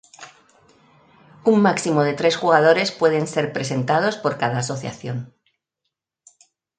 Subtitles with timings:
[1.51, 5.31] Un máximo de tres jugadores pueden ser presentados por cada asociación.